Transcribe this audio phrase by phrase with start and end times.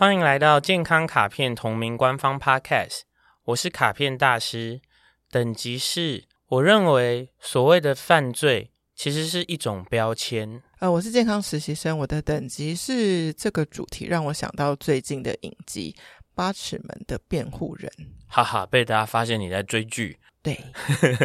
[0.00, 3.00] 欢迎来到健康卡片同名官方 Podcast，
[3.44, 4.80] 我是卡片大师。
[5.30, 10.62] 等级是，我认为所谓的犯罪其实是一种标签。
[10.78, 15.94] 呃，我是健康实习生，我的等级是这个主题让我想到最近的影集
[16.34, 17.92] 《八尺门的辩护人》。
[18.26, 20.18] 哈哈，被大家发现你在追剧。
[20.42, 20.58] 对，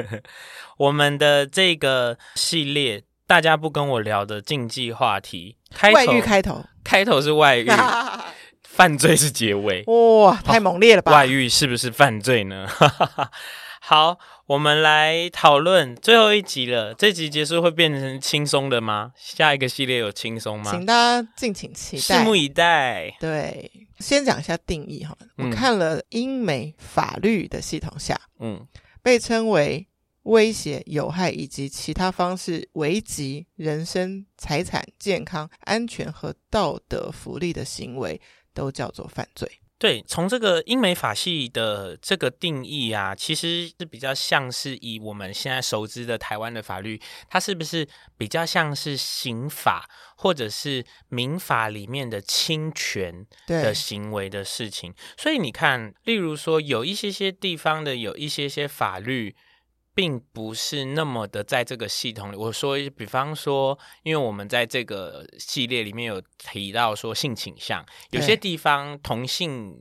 [0.76, 7.70] 我们的这个系列，大家不跟我聊的禁忌话题，开头外遇开头，开头是外遇，
[8.76, 11.14] 犯罪是结尾，哇，太猛烈了吧？
[11.14, 12.68] 外遇是不是犯罪呢？
[13.80, 16.94] 好，我们来讨论最后一集了。
[16.94, 19.14] 这集结束会变成轻松的吗？
[19.16, 20.72] 下一个系列有轻松吗？
[20.72, 23.16] 请大家敬请期待，拭目以待。
[23.18, 25.18] 对，先讲一下定义哈。
[25.38, 28.68] 我看了英美法律的系统下，嗯。
[29.02, 29.88] 被称为
[30.24, 38.20] 威胁、有害以及其他方式危及人身、财产、健康、安全和道德福利的行为，
[38.56, 39.60] 都叫做犯罪。
[39.78, 47.86] 对，从这个英美法系的这个定义啊，其实是比较像是以我们现在熟知的台湾的法律，它是不是
[48.18, 54.94] 比较像是刑法或者是民法里面的侵权的行为的事情？
[55.18, 59.36] 所以你看，例如说有一些些地方的有一些些法律。
[59.96, 62.36] 并不是那么的在这个系统里。
[62.36, 69.74] 我说，比方说，因为我们在这个系列里面有提到说性倾向，有些地方同性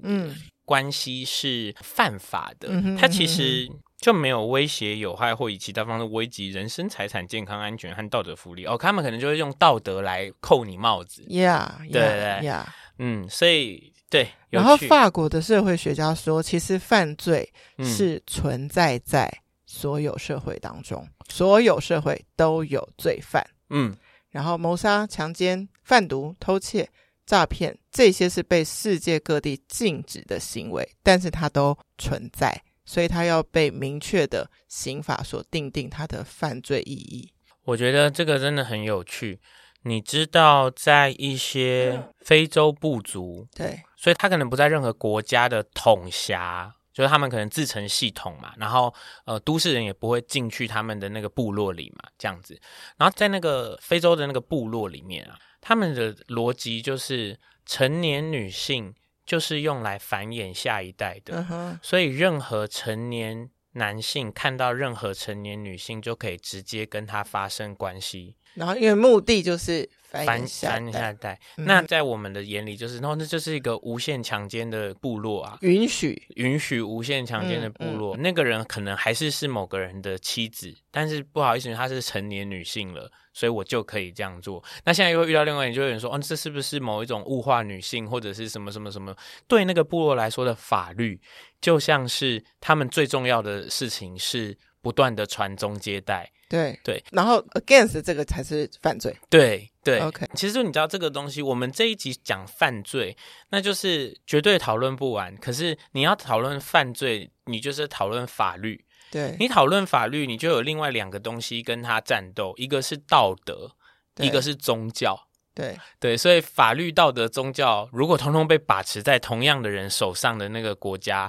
[0.65, 8.65] 关系是犯法的，嗯、它其实就没有威胁、有害或以其他方式危及人身、财产、健康、安全和道德福利。
[8.65, 11.23] 哦，他们可能就会用道德来扣你帽子。
[11.29, 12.65] Yeah，对对对，yeah.
[12.99, 14.29] 嗯，所以对。
[14.51, 19.41] 然后法国的社会学家说，其实犯罪是存在在。
[19.75, 23.93] 所有社会当中，所有社会都有罪犯，嗯，
[24.31, 26.89] 然后谋杀、强奸、贩毒、偷窃、
[27.27, 37.33] 诈骗，这些是被世界各地禁止的行为，但是它都存在，所以它要被明确的刑法所定定它的犯罪意义。
[37.65, 39.41] 我觉得这个真的很有趣。
[39.87, 46.75] 你知道，在一些非洲部族，对，所以他可能不在任何国家的统辖。
[46.95, 48.95] 就是他们可能自成系统嘛，然后
[49.27, 52.59] 呃，都市人也不会进去他们的那个部落里嘛，这样子。
[52.97, 58.95] 然后在那个非洲的那个部落里面啊，他们的逻辑就是成年女性
[59.27, 61.45] 就是用来繁衍下一代的。
[61.83, 68.37] 所以任何成年男性看到任何成年女性就可以直接跟她发生关系。
[68.55, 69.89] 然后因为目的就是。
[70.25, 84.63] 繁下一代，那在我们的眼里就是，然后那就是一个无限强奸的部落啊，允许允许无限强奸的部落，嗯嗯、那个人可能还是是某个人的妻子，但是不好意思，她是成年女性了，所以我就可以这样做。
[84.85, 89.13] 那现在又会遇到另外一个人，就有人说，哦，这是不是某一种物化女性，或者是什么什么什么？
[89.49, 91.21] 对那个部落来说的法律，
[91.61, 96.31] 就像是他们最重要的事情是不断的传宗接代。
[96.55, 99.13] 对对，然后 against 这个才是犯罪。
[99.29, 100.25] 对对，OK。
[100.37, 103.17] 其实你知道这个东西，我们这一集讲犯罪，
[103.51, 105.37] 那就是绝对讨论不完。
[105.39, 108.85] 可是你要讨论犯罪，你就是讨论法律。
[109.11, 113.73] 对，你讨论法律，你就有另外两个东西跟他战斗，一个是道德，
[114.19, 115.27] 一个是宗教。
[115.53, 121.29] 对对，所以法律、道德、宗教，如果通通被把持在同样的人手上的那个国家。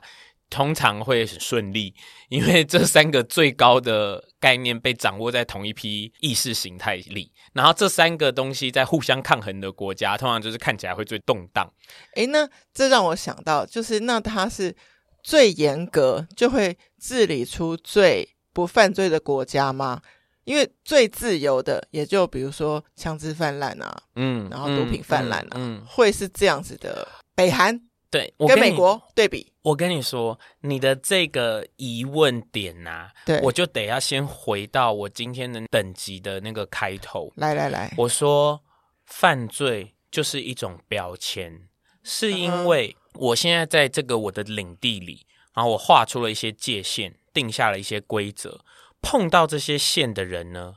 [0.50, 1.94] 通常会很顺利，
[2.30, 11.70] 因为这三个最高的概念被掌握在同一批意识形态里，然后这三个东西在互相抗衡的国家，通常就是看起来会最动荡。
[12.16, 14.76] 诶，那这让我想到，就是那它是
[15.24, 20.02] 最严格，就会治理出最不犯罪的国家吗？
[20.44, 27.08] 因为最自由的，也就比如说枪支泛滥啊，嗯，然后毒品泛滥啊，嗯，嗯，会是这样子的。
[27.34, 27.82] 北韩。
[28.16, 37.30] 对，我跟美国对比，我跟你说，你的这个疑问点呐、啊，对，我就得要先回到我今天的等级的那个开头。
[37.36, 38.64] 来来来，我说
[39.06, 41.68] 犯罪就是一种标签，
[42.04, 48.62] 是因为我现在在这个我的领地里，然后我画出了一些界限，定下了一些规则，
[49.02, 50.76] 碰到这些线的人呢，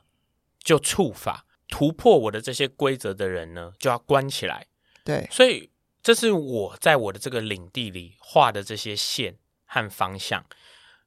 [0.59, 4.67] 就触法；突破我的这些规则的人呢，就要关起来。
[5.05, 5.71] 对，所以。
[6.09, 10.43] 这是我在我的这个领地里画的这些线和方向。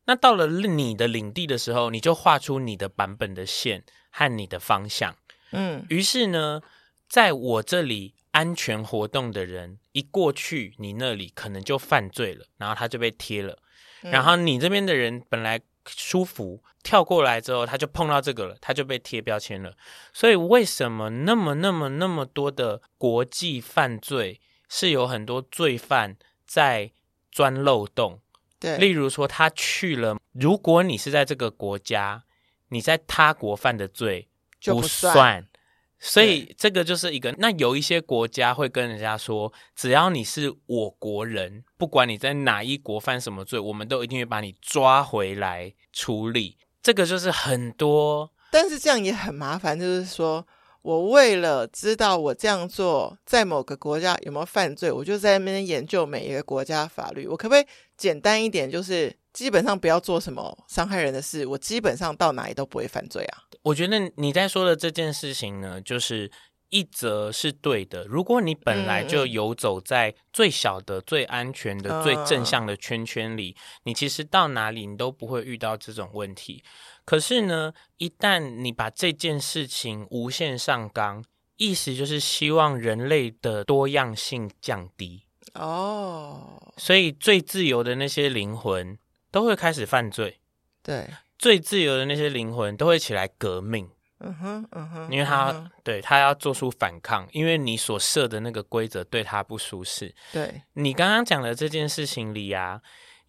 [0.05, 5.15] 那到了你的领地的时候，你就画出你的版本的线和你的方向。
[5.53, 6.61] 嗯，于是呢，
[7.09, 13.57] 在我这里安全活动的人一过去，你那里可能就犯罪了，然后他就被贴了。
[14.01, 19.75] 然后你这边的人本来舒服，跳过来之后他就碰到这个了，他就被贴标签了。
[20.13, 24.39] 所以为什么那么那么那么多的国际犯罪？
[24.73, 26.15] 是有很多罪犯
[26.47, 26.93] 在
[27.29, 28.21] 钻漏洞。
[28.57, 32.23] 对，例如说他去了，如果你是在这个国家，
[32.69, 34.29] 你在他国犯的罪
[34.61, 35.13] 就不算。
[35.13, 35.47] 不算
[36.03, 46.57] 所以这个就是一个，那有一些国家会跟人家说，只要你是我国人，不管你在哪一国犯什么罪，我们都一定会把你抓回来处理。
[46.81, 50.47] 这个就是很多，但是这样也很麻烦，就是说
[50.81, 57.27] 我为了知道我这样做在某个国家有没有犯罪，我就在那边研究每一个国家法律。
[57.27, 57.65] 我可不可以
[57.97, 63.43] 简单一点，就是基本上不要做什么伤害人的事，我基本上到哪里都不会犯罪啊？
[63.61, 66.31] 我觉得你在说的这件事情呢，就是
[66.69, 68.03] 一则是对的。
[68.05, 76.63] 如果你本来就游走在最小的、最安全的、最正向的圈圈里，你其实到哪里你都不会遇到这种问题。
[77.05, 81.23] 可是呢，一旦你把这件事情无限上纲，
[81.57, 86.73] 意思就是希望人类的多样性降低哦。
[86.77, 88.97] 所以最自由的那些灵魂
[89.29, 90.39] 都会开始犯罪。
[90.83, 91.07] 对。
[91.37, 93.89] 最自由的那些灵魂都会起来革命，
[94.19, 100.13] 嗯哼，嗯哼，因为他、嗯、对他要做出反抗，因为你所设的那个规则对他不舒适。
[100.31, 102.79] 对，你刚刚讲的这件事情里啊，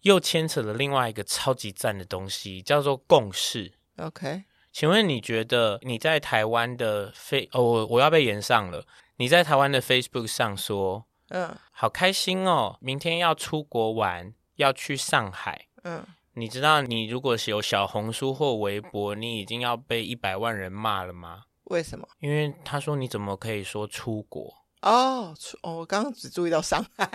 [0.03, 3.73] 又牵扯了另外一个超级赞的东西，叫做共识。
[3.97, 8.85] OK，请问你觉得你在台湾的 Face 哦，我我要被延上了？
[9.17, 16.05] 你在台湾的 Facebook 上说，嗯，好开心哦，明天要出国玩，要去上海，嗯。
[16.35, 21.43] 你知道，你如果是有小红书或微博，你已经要被一百万人骂了吗？
[21.65, 22.07] 为什么？
[22.21, 24.51] 因为他说你怎么可以说出国？
[24.81, 27.07] 哦，出哦，我刚刚只注意到上海，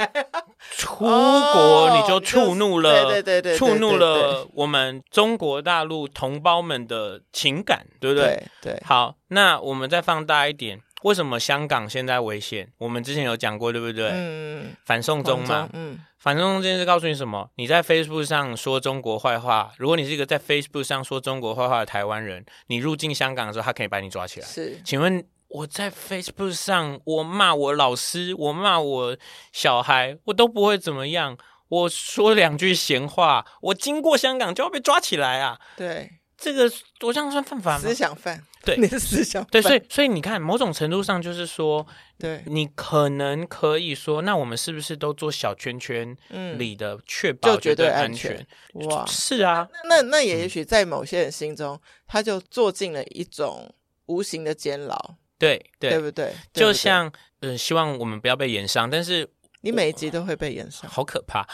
[0.76, 8.43] 出国你就触怒了，对对对，触怒了我们中国大陆同胞们的情感，对不对？
[8.60, 8.82] 对。
[8.84, 10.81] 好，那我们再放大一点。
[11.02, 12.69] 为什么香港现在危险？
[12.76, 14.10] 我们之前有讲过，对不对？
[14.12, 15.69] 嗯，反送中嘛。
[15.72, 17.49] 嗯，反送中这件事告诉你什么？
[17.54, 24.46] 你在 Facebook 上说中国坏话，如果你是一个在 Facebook 上说中国坏话的台湾人，你入境香港的时候，他可以把你抓起来。
[24.49, 29.16] 是，请问我在 Facebook 上我骂我老师，我骂我
[29.52, 31.36] 小孩，我都不会怎么样。
[31.68, 35.58] 我说两句闲话，我经过香港就要被抓起来啊？
[35.76, 37.78] 对，这个我这样算犯法吗？
[37.78, 38.42] 思想犯。
[38.64, 41.86] 对， 你的思想犯对，所以所以你看，某种程度上就是说，
[42.18, 46.14] 对，你可能可以说，那我们是不是都做小圈圈
[46.58, 48.46] 里的，确保绝对安全？
[48.74, 53.72] 哇，是啊，那那也也许在某些人心中，他就做进了一种
[54.06, 56.32] 无形的监牢，对对，对不对？
[56.52, 59.29] 就像呃，希望我们不要被延上，但是
[59.61, 61.46] 你每一集都会被延上，好可怕。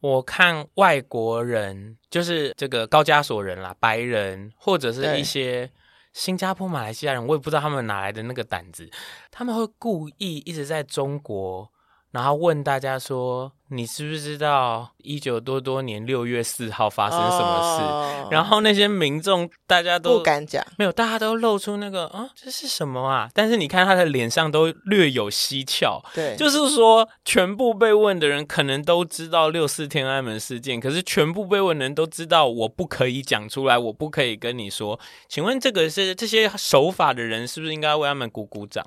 [0.00, 5.70] 我看外国人，就是这个高加索人啦，白人或者是一些。
[6.14, 8.90] 新加坡、马来西亚人，我也不知道他们哪来的那个胆子，
[9.30, 11.70] 他们会故意一直在中国，
[12.10, 23.28] 然后问大家说：“你知不知道一九多多年六月四号发生什么事？”哦、然后那些民众大家都不敢讲，没有，大家都露出那个啊，这是什么啊？
[23.34, 34.98] 但是你看他的脸上都略有蹊跷，对，就是说全部被问的人可能都知道六四天安门事件，可是全部被问的人都知道我不可以讲出来，我不可以跟你说。
[35.28, 38.82] 请问这个是这些守法的人是不是应该为他们鼓鼓掌？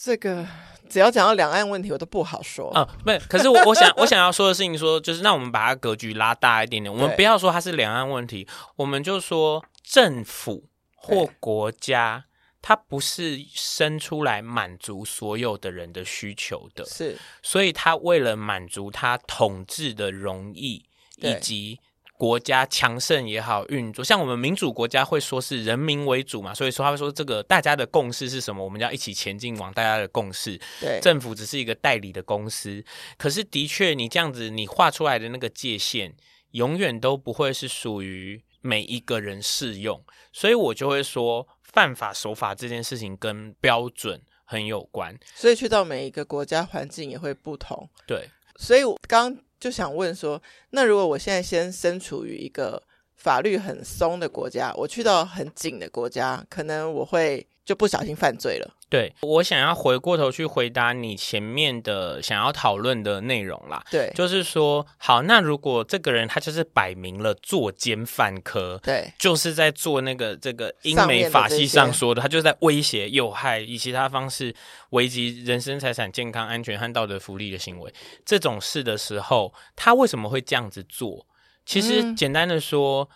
[0.00, 0.46] 这个。
[0.88, 2.82] 只要讲到两岸问题，我都不好说啊。
[3.04, 10.64] 不，可是我我想我想要说的事情说，就是那我们把它格局拉大一点点，我们不要说它是两岸问题，我们就说政府
[10.96, 12.24] 或国家，
[12.62, 20.86] 它不是生出来满足所有的人的需求的，是，所以它为了满足它统治的容易
[21.16, 21.78] 以及。
[22.18, 28.62] 国家强盛也好，运作像我们民主国家会说是人民为主嘛，所以说他会说这个大家的共识是什么？
[28.62, 30.60] 我们要一起前进，往大家的共识。
[30.80, 32.84] 对，政府只是一个代理的公司，
[33.16, 36.12] 可是的确你这样子你画出来的那个界限，
[36.50, 47.88] 永远都不会是属于每一个人适用，所以我就会说犯法守法这件事情跟标准很有关，所以去到每一个国家环境也会不同。
[48.08, 49.38] 对，所以我刚。
[49.58, 52.82] 就想问说，那如果我现在先身处于一个
[53.18, 58.74] 法律很松的国家，我去到很紧的国家，可能我会就不小心犯罪了。
[58.90, 63.84] 对，我想要回过头去回答你前面的想要讨论的内容啦。
[63.90, 74.54] 对，就是说，好，那如果这个人他就是摆明了作奸犯科，对，就是在做那个这个英美法系上说的，他就是在威胁、诱害以其他方式
[74.90, 77.92] 危及人身、财产、健康、安全和道德福利的行为，
[78.24, 81.26] 这种事的时候，他为什么会这样子做？
[81.68, 83.08] 其实简单的说，嗯、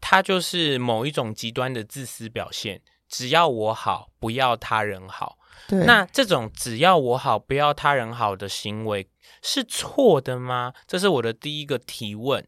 [0.00, 2.82] 他就是某一种极端的自私表现。
[3.08, 5.38] 只要我好，不要他人好。
[5.86, 9.08] 那这种只要我好，不要他人好的行为
[9.42, 10.72] 是错的吗？
[10.88, 12.44] 这是我的第一个提问。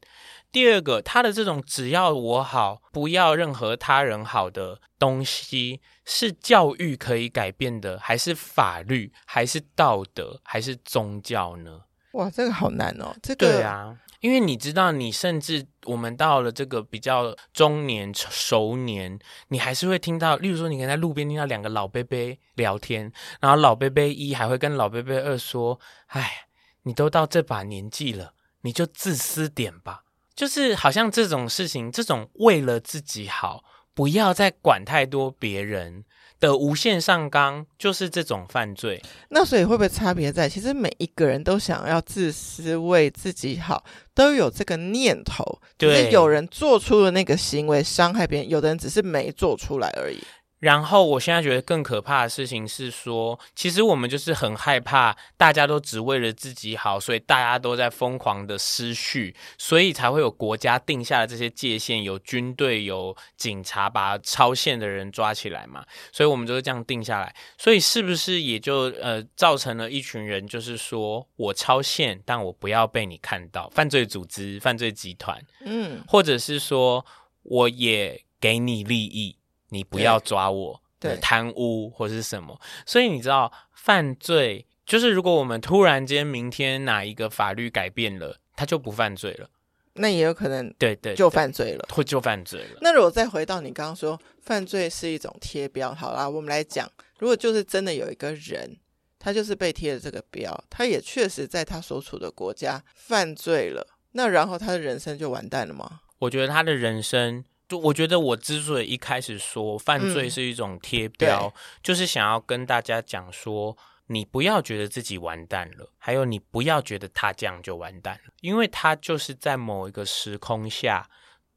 [0.51, 11.83] 第二个，他的这种只要我好，不要任何他人好的东西，是教育可以改变的，还是法律，还是道德，还是宗教呢？
[12.13, 13.15] 哇，这个好难哦。
[13.23, 26.47] 这个对啊，因为你知道，你甚至我们到了这个比较中年熟年，你还是会听到，例如说，你可能在路边听到两个老伯伯聊天，然后老伯伯一还会跟老伯伯二说：“哎，
[26.83, 30.03] 你都到这把年纪了，你就自私点吧。”
[30.35, 33.65] 就是好像这种事情，这种为了自己好，
[33.95, 36.05] 不要再管太多别人
[36.43, 39.01] 的无限上纲，就是这种犯罪。
[39.29, 45.61] 那所以会不会差别在，其实每一个人都想要自私，为自己好，都有这个念头。
[45.79, 50.19] 对，就是有人做出了那个行为伤害别人，有的人只是没做出来而已。
[50.63, 65.85] 然后，我现在觉得更可怕的事情是说，其实我们就是很害怕，大家都只为了自己好，所以大家都在疯狂的失序，所以才会有国家定下的这些界限，有军队、有警察把超限的人抓起来嘛。
[66.13, 67.35] 所以我们就是这样定下来。
[67.59, 77.05] 所以是不是也就呃造成了一群人，就是说我超限，但我不要被你看到，犯罪组织、犯罪集团，嗯，或者是说
[77.43, 79.42] 我也给你利益。
[79.73, 82.61] 你不要抓我，对，贪污或是什么？
[82.85, 89.49] 所以你知道，犯罪就是如果我们突然间明天哪一个法律改变了，他就不犯罪了，
[89.95, 92.79] 那也有可能，对对，就犯罪了，会就犯罪了。
[92.83, 96.87] 那如果再回到你刚刚说，犯罪是一种贴标，好啦，我们来讲，
[97.19, 98.77] 如果就是真的有一个人，
[99.19, 106.01] 他就是被贴了这个标，他也确实在他所处的国家犯罪了，那然后他的人生就完蛋了吗？
[106.19, 107.43] 我觉得他的人生。
[107.79, 113.77] 我觉得我之所以一开始说犯罪是一种贴标，嗯，就是想要跟大家讲说，
[114.07, 121.09] 你不要觉得自己完蛋了，还有你不要觉得他这样就完蛋了，因为他就是在某一个时空下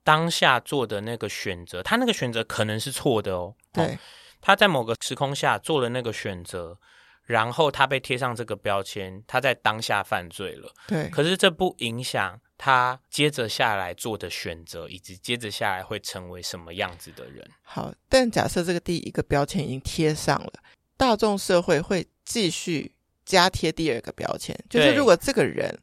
[0.03, 3.55] 当下做的那个选择，他那个选择可能是错的哦。
[3.73, 3.97] 对，哦，
[4.41, 6.77] 他在某个时空下做了那个选择，
[7.23, 10.71] 然后他被贴上这个标签，他在当下犯罪了。
[10.87, 12.39] 对，可是这不影响。
[12.57, 17.45] 他接着下来做的选择，以及接着下来会成为什么样子的人？
[17.61, 20.53] 好，但假设这个第一个标签已经贴上了，
[20.97, 22.93] 大众社会会继续
[23.25, 25.77] 加贴第二个标签，就是如果这个人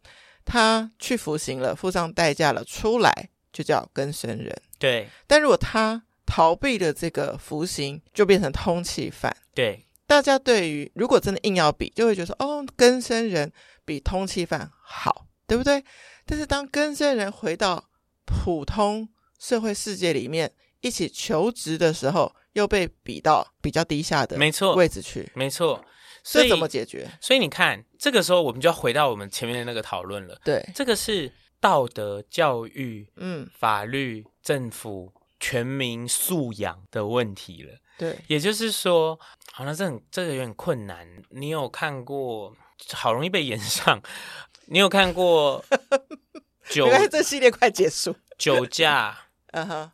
[0.44, 4.56] 他去服刑了，付上代价了，出来就叫更生人。
[4.78, 9.36] 对，但如果他逃避了这个服刑，就变成通缉犯。
[9.54, 13.52] 对，大家对于如果真的硬要比，就会觉得说，哦，更生人
[13.84, 15.84] 比通缉犯好，对不对？
[16.24, 17.90] 但是当跟这些人回到
[18.24, 25.84] 普通社会世界里面一起求职的时候，又被比到比较低下的没错位置去，没错，
[26.22, 27.10] 所以怎么解决？
[27.20, 30.38] 所以你看，这个时候我们就要回到我们前面的那个讨论了。
[30.44, 37.78] 对，这个是道德教育、嗯，法律、政府、全民素养的问题了。
[37.98, 39.18] 对，也就是说，
[39.52, 41.06] 好像这很这个有点困难。
[41.30, 42.54] 你有看过？
[42.94, 44.02] 好容易被延上。
[44.72, 45.62] 你有看过
[46.70, 46.86] 酒？
[46.86, 48.16] 原来这系列快结束。
[48.38, 49.92] 酒驾，嗯哼，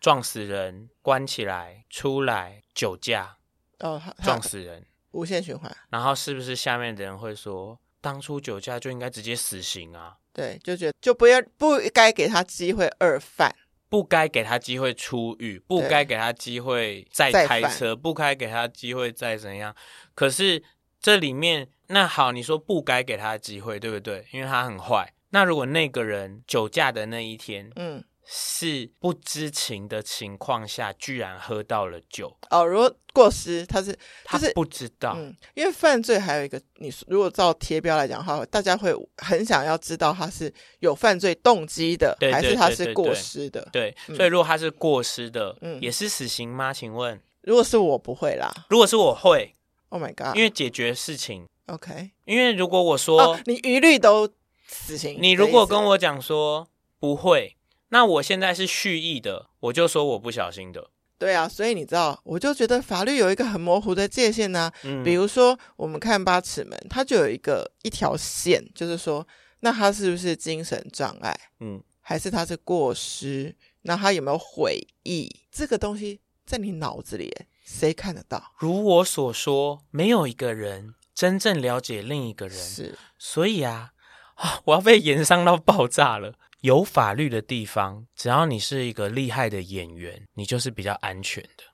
[0.00, 3.38] 撞死人，关起来，出来酒驾，
[3.78, 5.74] 哦，撞死人，无限循环。
[5.88, 10.18] 然后是不是下面的人会说，当初酒驾就应该直接死刑啊？
[10.34, 13.56] 对，就觉得就不要不该给他机会二犯，
[13.88, 19.74] 不该给他机会出狱，不该给他机会再开车，不该给他机会再怎样。
[20.14, 20.62] 可是
[21.00, 21.70] 这里面。
[21.88, 24.26] 那好，你说不该给他的机会，对不对？
[24.30, 25.12] 因为他很坏。
[25.30, 32.64] 那如果那个人酒驾的那一天，嗯，是不知情的情况下，居然喝到了酒哦。
[32.64, 43.68] 如果过失，他是他是不知道，嗯，因为犯罪还有一个，你如果照贴标来讲的话，大家会很想要知道他是有犯罪动机的，对对对对对，还是他是过失的？
[43.72, 46.72] 对，所以如果他是过失的，嗯，也是死刑吗？
[46.72, 49.54] 请问，如果是我不会啦，如果是我会
[49.88, 51.46] ，Oh my God，因为解决事情。
[51.68, 54.28] OK，因为如果我说、哦、你一律都
[54.66, 57.56] 死刑，你如果跟我讲说不会，
[57.90, 60.90] 那我现在是蓄意的，我就说我不小心的。
[61.18, 64.74] 对啊，所以你知道，我就觉得法律有一个很模糊的界限呢、啊。
[64.84, 69.26] 嗯，比如说我们看八尺门，它就有一个一条线，就是说，
[69.60, 71.38] 那他是不是精神障碍？
[71.60, 73.54] 嗯，还是他是过失？
[73.82, 75.28] 那他有没有悔意？
[75.50, 77.34] 这个东西在你脑子里，
[77.64, 78.52] 谁看得到？
[78.58, 80.94] 如我所说，没有一个人。
[81.18, 83.90] 真正了解另一个人，是，所以啊，
[84.36, 86.34] 啊，我要被炎上到爆炸了。
[86.60, 91.64] 有法律的地方，只要你是一个厉害的演员，你就是比较安全的。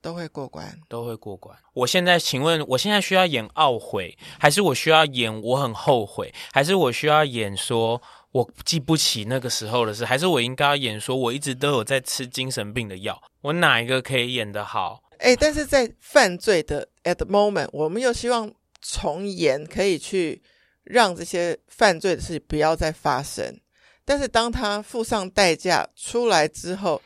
[0.00, 1.58] 都会过关，都会过关。
[1.74, 13.20] 我现在请问，我现在需要演懊悔，还是我需要演我很后悔，还是我需要演说我记不起那个时候的事，还是我应该要演说我一直都有在吃精神病的药？
[13.40, 15.02] 我哪一个可以演得好？
[15.18, 18.52] 哎，但是在犯罪的 at the moment，我们又希望
[18.82, 20.42] 从严可以去
[20.84, 23.58] 让这些犯罪的事情不要再发生。
[24.04, 27.00] 但是当他付上代价出来之后，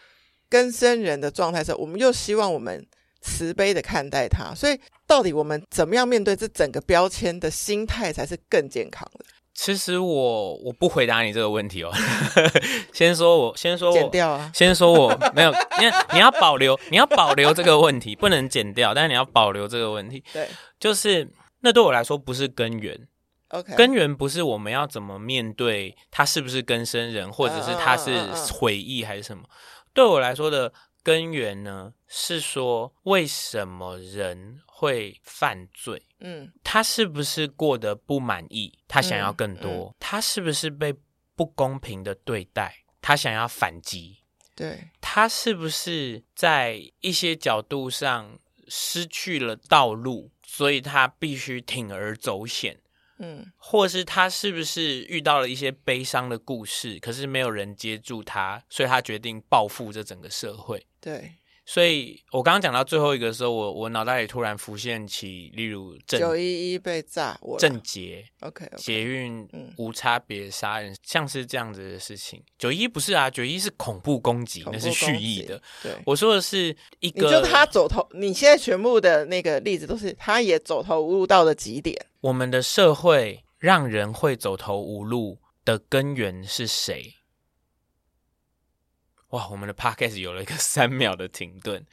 [0.49, 2.85] 跟生人的状态时，我们又希望我们
[3.21, 9.25] 慈悲的看待他，所以到底我们怎么样面对这整个标签的心态才是更健康的？
[9.53, 11.91] 其实我我不回答你这个问题哦，
[12.93, 20.47] 先说我先说我剪掉啊，先说我没有，因为你要保留你要保留这个问题，不能剪掉，但是你要保留这个问题，对，
[20.79, 21.27] 就是
[21.61, 23.09] 那对我来说不是根源。
[23.49, 28.19] OK，根源不是我们要怎么面对他是不是更生人，或者是他是
[28.53, 29.45] 回忆还是什么。
[29.95, 30.73] 对我来说的
[31.03, 36.03] 根源呢，是说为什么人会犯罪？
[36.19, 38.79] 嗯，他是不是过得不满意？
[38.89, 39.71] 他想要更多？
[39.71, 40.93] 嗯嗯、他是不是被
[41.37, 42.85] 不公平的对待？
[43.01, 44.19] 他想要反击？
[44.57, 52.79] 对，他是不是在一些角度上失去了道路，所以他必须铤而走险？
[53.19, 60.87] 嗯，或是他是不是遇到了一些悲伤的故事，可是没有人接住他，所以他决定报复这整个社会。
[61.01, 61.33] 对，
[61.69, 69.47] 所以我刚刚讲到最后一个的时候，我我脑袋里突然浮现起，例如九一一被炸，我郑捷，OK，捷运
[69.77, 72.41] 无差别杀人，像是这样子的事情。
[72.57, 75.61] 九一不是啊，九一是恐怖攻击，那是蓄意的。
[75.83, 82.01] 对，我说的是一个，你就他走投，你现在全部的那个例子都是他也走投无路到了极点。
[82.21, 87.16] 我们的社会让人会走投无路的根源是谁？
[89.37, 91.85] 哇，我们的 podcast 有了一个三秒的停顿。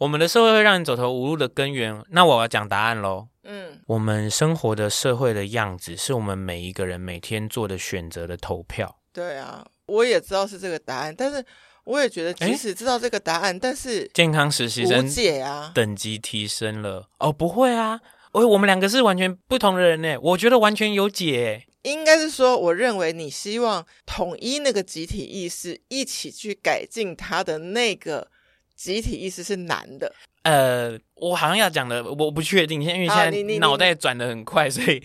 [0.00, 3.28] 我们的社会会让你走投无路的根源，那我要讲答案喽。
[3.44, 8.98] 嗯，我们生活的社会的样子，是我们每一个人每天做的选择的投票。
[9.12, 11.44] 对啊，我也知道是这个答案，但是
[11.84, 18.00] 我也觉得，即使知道这个答案，但是健康实习生解啊，等级提升了哦，不会啊。
[18.32, 21.66] 我我们两个是完全不同的人呢，我觉得完全有解。
[21.82, 28.30] 应该是说，我认为你希望统一那个集体意识，一起去改进他的那个
[28.76, 30.14] 集体意识是难的。
[30.42, 35.02] 呃，我好像要讲的，我不确定，因为现在脑袋转的很快，所以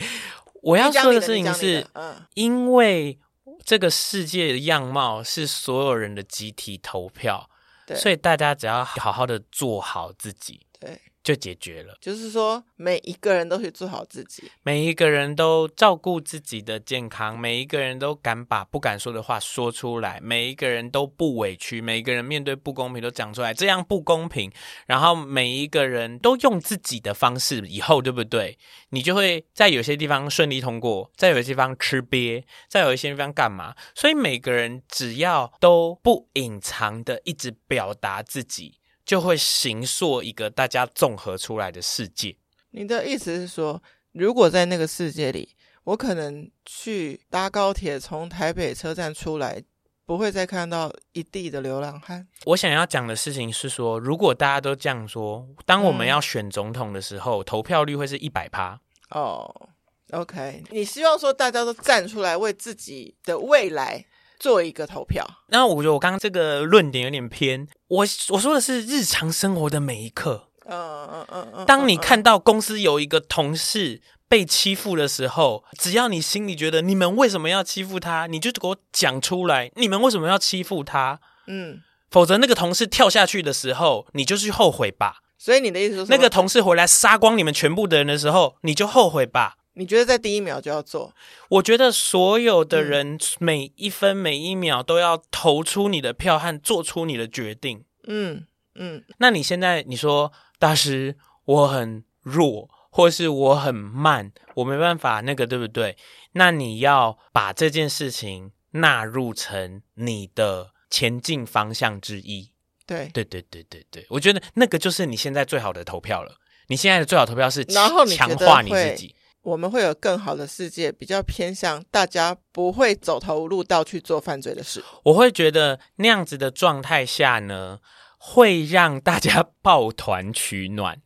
[0.61, 3.17] 我要说的事情是，嗯，因为
[3.63, 7.49] 这个世界的样貌是所有人的集体投票，
[7.85, 10.99] 对，所以大家只要好好的做好自己，对。
[11.25, 24.51] 就解决了，就是说每一个人都去做好自己，每一个人都照顾自己的健康，每一个人都敢把不敢说的话说出来，每一个人都不委屈，每一个人面对不公平都讲出来，这样不公平。
[24.85, 28.59] 然后每一个人都用自己的方式，以后对不对？
[28.89, 33.73] 你就会在有些地方顺利通过，在有些地方吃瘪，在有一些地方干嘛？
[33.95, 38.77] 所以每个人只要都不隐藏的一直表达自己。
[39.05, 42.35] 就会形塑一个大家综合出来的世界。
[42.71, 49.63] 你的意思是说，如果在那个世界里，我可能去搭高铁从台北车站出来，
[50.05, 52.27] 不会再看到一地的流浪汉？
[52.45, 58.81] 我想要讲的事情是说，如果大家都这样说，当我们要选总统的时候，嗯、投票率会是一百趴。
[59.11, 59.69] 哦
[60.11, 64.05] ，OK，你希望说大家都站出来为自己的未来。
[64.45, 67.67] 做一个投票，那我觉得我刚刚这个论点有点偏。
[67.87, 70.49] 我我说的是日常生活的每一刻。
[70.67, 71.65] 嗯嗯嗯嗯。
[71.65, 81.19] 当你看到公司有一个同事被欺负的时候，只要你心里觉得你们为什么要欺负他，你就给我讲出来，你们为什么要欺负他？
[81.47, 81.81] 嗯。
[82.11, 85.23] 否则那个同事跳下去的时候，你就去后悔吧。
[85.39, 89.55] 所以你的意思是，那个同事回来杀光你们全部的人的时候，你就后悔吧。
[89.75, 91.13] 你觉得在第一秒就要做？
[91.49, 97.85] 我觉得所有的人每一分每一秒都要投出你的票和做出你的决定。
[98.07, 99.03] 嗯嗯。
[99.17, 105.97] 那你现在你说大师，我很弱，或是我很慢，我没办法那个，对不对？
[106.31, 112.51] 那你要把这件事情纳入成你的前进方向之一。
[112.87, 116.37] 对对对对对对，我觉得那个就是你现在最好的投票了。
[116.67, 117.89] 你现在的最好投票是强
[118.37, 119.15] 化你自己。
[119.45, 124.83] 我们会有更好的世界，比较偏向大家不会走投无路到去做犯罪的事。
[125.03, 127.79] 我会觉得那样子的状态下呢，
[128.17, 130.99] 会让大家抱团取暖。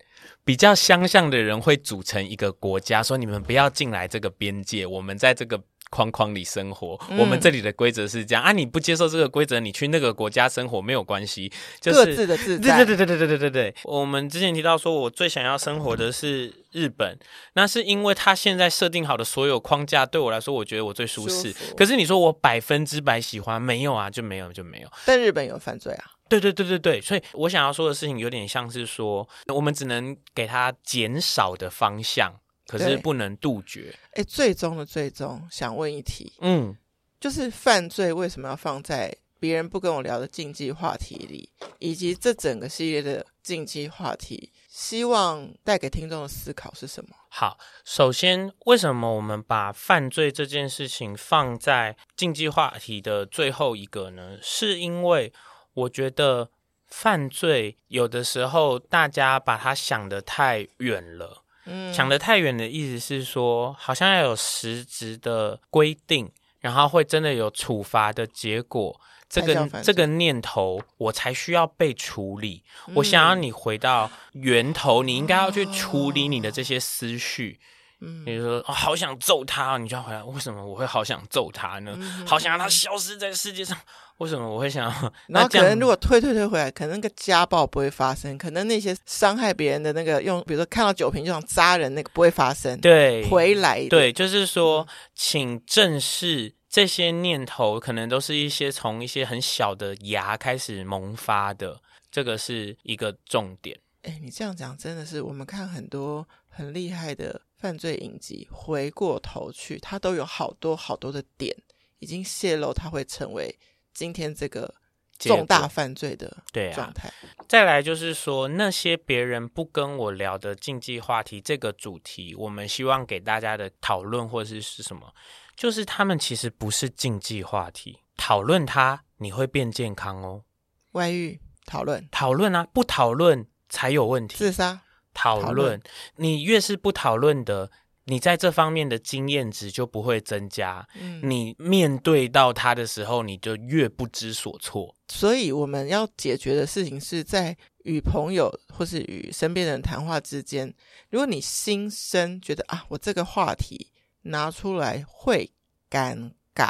[0.45, 12.83] 比较相像的人会组成一个国家，说你们不要进来这个边界，我们在这个框框里生活，嗯、我们这里的规则是这样啊，你不接受这个规则，你去那个国家生活没有关系，就是各自的自在。
[12.83, 13.75] 对对对对对对对对。
[13.83, 17.17] 我们之前提到说，我最想要生活的是日本，
[17.53, 21.51] 那是因为他现在设定好的所有框架对我来说，我觉得我最舒适。
[21.51, 21.75] 舒。
[21.75, 24.89] 可是你说我百分之百喜欢，没有啊，就没有就没有。
[25.05, 26.03] 但日本有犯罪啊。
[26.29, 32.31] 对对对对对，所以我想要说的事情有点像是说，我们只能给他减少的方向，
[32.77, 33.93] 可是不能杜绝。
[34.13, 36.75] 哎，最终的最终，想问一题，嗯，
[37.19, 47.15] 就是犯罪为什么要放在别人不跟我聊的禁忌话题里，以及这整个系列的禁忌话题，希望带给听众的思考是什么？
[47.29, 54.37] 好，首先，为什么我们把犯罪这件事情放在禁忌话题的最后一个呢？
[54.41, 55.33] 是因为。
[55.71, 56.49] 我觉得
[56.87, 66.29] 犯罪有的时候大家把它想得太远了，嗯，想得太远的意思是说，好像要有实质的规定，
[66.59, 72.63] 然后会真的有处罚的结果，这个这个念头我才需要被处理。
[72.87, 77.59] 嗯，我想要你回到源头，你应该要去处理你的这些思绪。
[78.01, 80.23] 嗯，比如说，哦，好想揍他，你就要回来。
[80.23, 81.93] 为什么我会好想揍他呢？
[81.97, 83.77] 嗯，好想让他消失在世界上。
[84.19, 85.13] 为什么我会想要？
[85.27, 92.77] 然后可能如果退退退回来，可能那个家暴不会发生，可能那些伤害别人的那个用，比如说看到酒瓶就想扎人那个不会发生。
[92.81, 93.87] 对，回来。
[93.87, 94.85] 对，就是说，
[95.15, 101.79] 请正视这些念头，可能都是一些从一些很小的芽开始萌发的，
[102.11, 103.79] 这个是一个重点。
[104.03, 106.27] 哎，你这样讲真的是，我们看很多
[106.59, 107.41] 很厉害的。
[107.59, 111.53] 犯罪影集，回过头去，他都有好多好多的点
[111.97, 113.53] 已经泄露，他会成为
[113.93, 114.73] 今天这个
[115.17, 116.41] 重大犯罪的
[116.73, 117.09] 状态。
[117.09, 117.13] 啊、
[117.49, 125.13] 再来就是说，那些别人不跟我聊的禁忌话题，这个主题，我们希望给大家的讨论或是是什么？
[125.57, 130.45] 就是他们其实不是禁忌话题，讨论它你会变健康哦。
[130.91, 134.37] 外遇讨论讨论啊，不讨论才有问题。
[134.37, 134.83] 自杀。
[135.13, 135.81] 讨论，讨论，
[136.15, 137.71] 你越是不讨论的，
[138.05, 140.87] 你在这方面的经验值就不会增加。
[140.99, 144.95] 嗯，你面对到他的时候，你就越不知所措。
[145.07, 150.73] 所以我们要解决的事情是在与朋友或是与身边人谈话之间，
[151.09, 153.91] 如果你心生觉得啊，我这个话题
[154.23, 155.51] 拿出来会
[155.89, 156.69] 尴尬，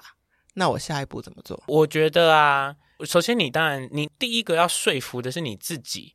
[0.54, 1.62] 那我下一步怎么做？
[1.68, 2.76] 我觉得啊，
[3.06, 6.14] 首先你当然，你第一个要说服的是你自己。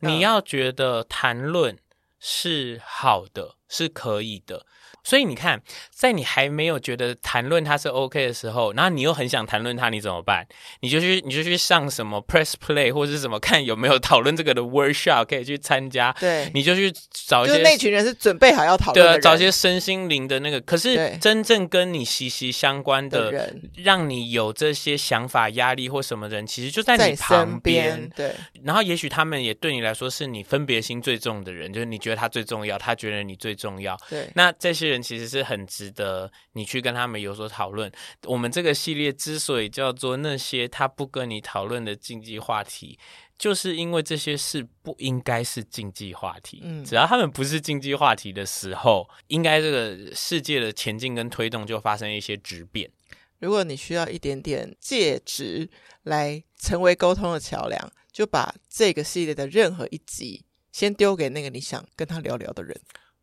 [0.00, 1.78] 你要觉得谈论
[2.18, 4.66] 是好的，是可以的。
[5.02, 5.60] 所以你看，
[5.90, 10.46] 在你还没有觉得谈论它是 OK 的时候，然后你又很想谈论它，你怎么办？
[10.80, 16.14] 你就去，你就去上什么 Press Play 或者是什么，看有没有讨论这个的 workshop 可以去参加。
[16.20, 19.20] 对，你就去找一些，就那群人是准备好要讨论的人。
[19.20, 20.60] 对，找一些身心灵的那个。
[20.60, 28.10] 可是真正跟你息息相关的人，让你有这些想法、压力或什么人，其实就在你旁边。
[28.14, 28.34] 对，
[28.64, 33.96] 然后也许他们也对你来说是你分别心最重的人，就是你觉得他最重要，他觉得你最重要。
[34.10, 34.89] 对，那这些。
[34.90, 37.90] 人其实是很值得你去跟他们有所讨论。
[38.26, 42.98] 我们这个系列之所以叫做那些他不跟你讨论的禁忌话题，
[43.38, 46.60] 就是因为这些事不应该是禁忌话题。
[46.62, 52.90] 嗯，只要他们不是禁忌话题的时候，应该这个世界的前进跟推动就发生一些质变。
[53.38, 55.70] 如果你需要一点点介质
[56.02, 62.78] 来成为沟通的桥梁，就把这个系列的任何一集先丢给那个你想跟他聊聊的人。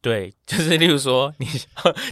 [0.07, 1.45] 对， 就是例如说，你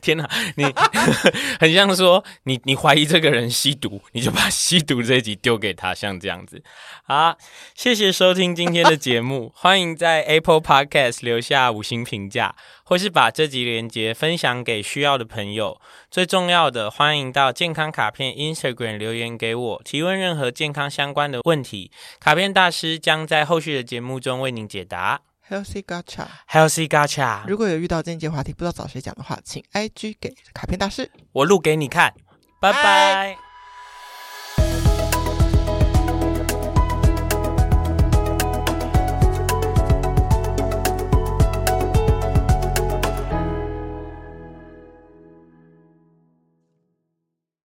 [0.02, 0.66] 天哪，你
[1.62, 6.62] 很像说，你你怀疑这个人吸毒，你就把吸毒这一集丢给他，像这样子。
[7.06, 7.38] 好，
[7.74, 12.54] 谢谢收听今天的节目， 欢迎在 Apple Podcast 留下五星评价，
[12.84, 15.80] 或是把这集连接分享给需要的朋友。
[16.12, 25.22] 最重要的，欢迎到健康卡片 Instagram 留言给我，提问任何健康相关的问题，卡片大师将在后续的节目中为您解答。
[25.50, 27.44] Healthy Gacha，Healthy Gacha。
[27.48, 32.14] 如果有遇到间接话题不知道找谁讲的话，请 IG 给卡片大师，我录给你看。
[32.60, 33.45] 拜拜。